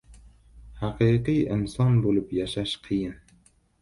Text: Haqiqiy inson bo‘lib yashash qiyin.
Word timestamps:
Haqiqiy 0.83 1.39
inson 1.57 1.99
bo‘lib 2.07 2.33
yashash 2.39 2.75
qiyin. 2.89 3.15